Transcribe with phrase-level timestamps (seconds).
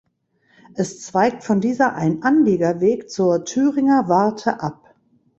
[0.73, 4.95] Es zweigt von dieser ein Anliegerweg zur Thüringer Warte ab.